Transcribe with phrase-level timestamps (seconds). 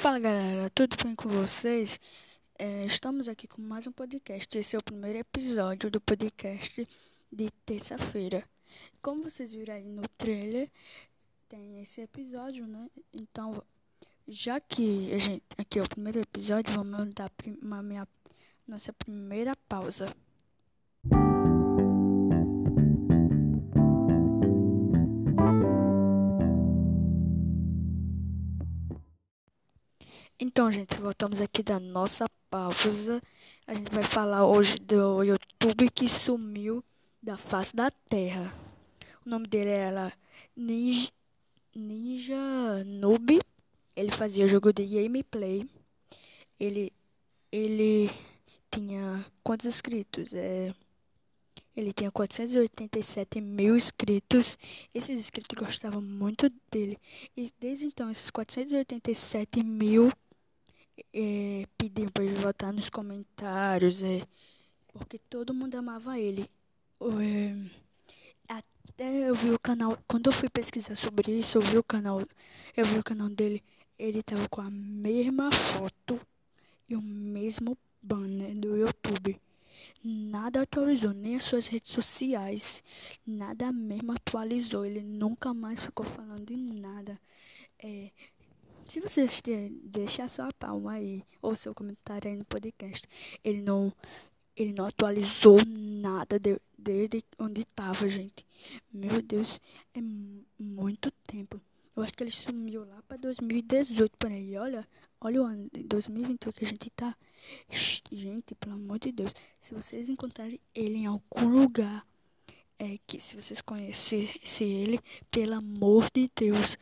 [0.00, 2.00] Fala galera, tudo bem com vocês?
[2.58, 4.56] É, estamos aqui com mais um podcast.
[4.56, 6.88] Esse é o primeiro episódio do podcast
[7.30, 8.42] de terça-feira.
[9.02, 10.70] Como vocês viram aí no trailer,
[11.50, 12.88] tem esse episódio, né?
[13.12, 13.62] Então,
[14.26, 18.08] já que a gente aqui é o primeiro episódio, vamos dar uma minha,
[18.66, 20.16] nossa primeira pausa.
[30.42, 33.22] Então, gente, voltamos aqui da nossa pausa.
[33.66, 36.82] A gente vai falar hoje do YouTube que sumiu
[37.22, 38.50] da face da Terra.
[39.26, 40.10] O nome dele era
[40.56, 41.10] Ninja,
[41.76, 43.38] Ninja Noob.
[43.94, 45.68] Ele fazia jogo de gameplay.
[46.58, 46.90] Ele,
[47.52, 48.10] ele
[48.70, 50.32] tinha quantos inscritos?
[50.32, 50.74] É,
[51.76, 54.56] ele tinha 487 mil inscritos.
[54.94, 56.96] Esses inscritos gostavam muito dele.
[57.36, 60.10] E desde então, esses 487 mil
[61.12, 64.26] é, pediam para ele votar nos comentários, é,
[64.92, 66.50] porque todo mundo amava ele.
[67.20, 67.54] É,
[68.48, 72.20] até eu vi o canal, quando eu fui pesquisar sobre isso, eu vi o canal,
[72.76, 73.62] eu vi o canal dele,
[73.98, 76.20] ele tava com a mesma foto
[76.88, 79.40] e o mesmo banner do YouTube.
[80.02, 82.82] Nada atualizou, nem as suas redes sociais.
[83.26, 84.84] Nada mesmo atualizou.
[84.84, 87.20] Ele nunca mais ficou falando de nada.
[87.78, 88.10] É,
[88.90, 89.28] se você
[89.84, 93.06] deixar sua palma aí, ou seu comentário aí no podcast,
[93.44, 93.92] ele não,
[94.56, 98.44] ele não atualizou nada de, desde onde estava, gente.
[98.92, 99.60] Meu Deus,
[99.94, 100.00] é
[100.58, 101.60] muito tempo.
[101.94, 104.56] Eu acho que ele sumiu lá para 2018 por aí.
[104.56, 104.84] Olha,
[105.20, 107.16] olha o ano de 2021 que a gente tá.
[108.10, 112.04] Gente, pelo amor de Deus, se vocês encontrarem ele em algum lugar,
[112.80, 116.78] é que se vocês conhecessem ele, pelo amor de Deus,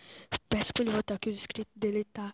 [0.48, 2.32] peço para ele voltar que os inscritos dele tá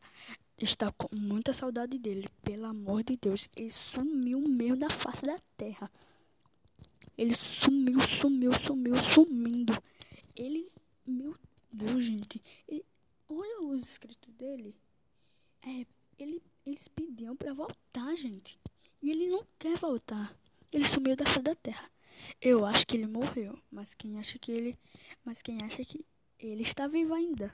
[0.59, 3.49] está com muita saudade dele, pelo amor de Deus.
[3.57, 5.91] Ele sumiu mesmo da face da terra.
[7.17, 9.83] Ele sumiu, sumiu, sumiu, sumindo.
[10.37, 10.71] Ele,
[11.07, 11.35] meu
[11.73, 12.41] Deus, gente.
[12.69, 12.85] Ele,
[13.29, 14.75] olha os inscritos dele.
[15.63, 15.87] É,
[16.19, 18.59] ele, eles pediam para voltar, gente.
[19.03, 20.37] E ele não quer voltar.
[20.71, 21.94] Ele sumiu da face da terra.
[22.41, 24.79] Eu acho que ele morreu, mas quem acha que ele,
[25.25, 26.05] mas quem acha que
[26.39, 27.53] ele está vivo ainda?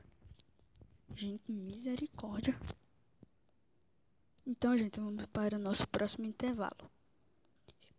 [1.16, 2.58] Gente, misericórdia.
[4.46, 6.90] Então, gente, vamos para o nosso próximo intervalo.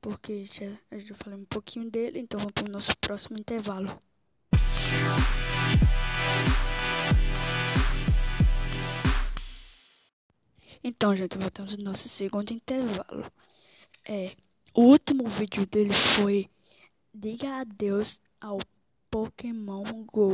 [0.02, 4.02] Porque já, já falei um pouquinho dele, então vamos para o nosso próximo intervalo.
[10.84, 13.32] Então, gente, voltamos ao nosso segundo intervalo.
[14.04, 14.36] É,
[14.74, 16.50] o último vídeo dele foi
[17.14, 18.60] Diga adeus ao
[19.10, 20.32] Pokémon Go.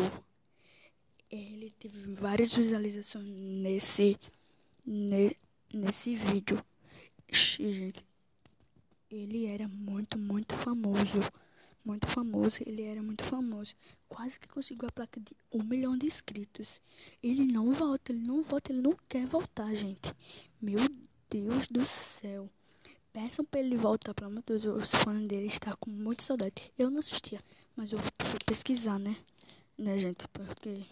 [1.30, 4.18] Ele teve várias visualizações nesse,
[4.86, 5.36] ne,
[5.74, 6.64] nesse vídeo.
[9.10, 11.20] Ele era muito, muito famoso.
[11.84, 13.74] Muito famoso, ele era muito famoso.
[14.08, 16.82] Quase que conseguiu a placa de um milhão de inscritos.
[17.24, 20.14] Ele não volta, ele não volta, ele não quer voltar, gente.
[20.62, 20.80] Meu
[21.30, 22.50] Deus do céu.
[23.17, 24.63] Peçam pra ele voltar, pelo amor de Deus.
[24.63, 26.72] Os fãs dele estão com muita saudade.
[26.78, 27.41] Eu não assistia,
[27.75, 29.17] mas eu fui pesquisar, né?
[29.75, 30.28] Né, gente?
[30.28, 30.85] Porque.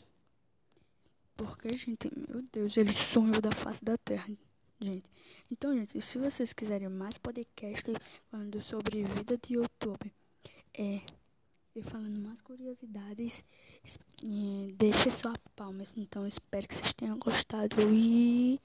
[1.37, 4.27] Porque, gente, meu Deus, ele sumiu da face da terra,
[4.81, 5.03] gente.
[5.51, 7.93] Então, gente, se vocês quiserem mais podcast
[8.31, 10.11] falando sobre vida de YouTube,
[10.73, 11.01] é.
[11.75, 13.45] E falando mais curiosidades,
[14.23, 15.83] é, deixe sua palma.
[15.95, 18.59] Então, espero que vocês tenham gostado e.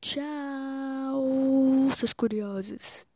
[0.00, 3.09] Tchau, seus curiosos.